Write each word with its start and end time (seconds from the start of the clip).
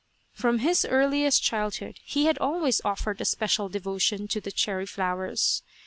From 0.33 0.57
his 0.57 0.83
earliest 0.83 1.43
childhood 1.43 1.99
he 2.03 2.25
had 2.25 2.39
always 2.39 2.81
offered 2.83 3.21
a 3.21 3.25
special 3.25 3.69
devotion 3.69 4.27
to 4.29 4.41
the 4.41 4.51
cherry 4.51 4.87
flowers. 4.87 5.61